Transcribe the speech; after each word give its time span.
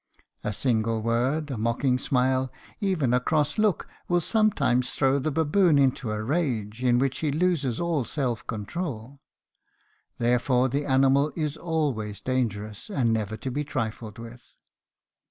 A 0.43 0.51
single 0.51 1.03
word, 1.03 1.51
a 1.51 1.59
mocking 1.59 1.99
smile, 1.99 2.51
even 2.79 3.13
a 3.13 3.19
cross 3.19 3.59
look, 3.59 3.87
will 4.07 4.19
sometimes 4.19 4.93
throw 4.93 5.19
the 5.19 5.29
baboon 5.29 5.77
into 5.77 6.09
a 6.11 6.23
rage, 6.23 6.83
in 6.83 6.97
which 6.97 7.19
he 7.19 7.31
loses 7.31 7.79
all 7.79 8.03
self 8.03 8.47
control." 8.47 9.19
Therefore 10.17 10.69
the 10.69 10.87
animal 10.87 11.31
is 11.35 11.55
always 11.55 12.19
dangerous 12.19 12.89
and 12.89 13.13
never 13.13 13.37
to 13.37 13.51
be 13.51 13.63
trifled 13.63 14.17
with. 14.17 14.55